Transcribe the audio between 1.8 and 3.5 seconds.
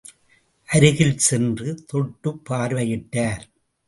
தொட்டுப் பார்வையிட்டார்.